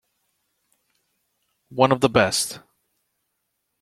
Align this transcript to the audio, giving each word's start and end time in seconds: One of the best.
One 1.69 1.91
of 1.91 2.01
the 2.01 2.09
best. 2.09 2.59